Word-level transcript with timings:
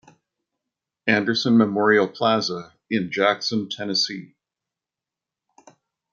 Anderson 1.05 1.55
Memorial 1.59 2.07
Plaza 2.07 2.73
in 2.89 3.11
Jackson, 3.11 3.69
Tennessee. 3.69 4.33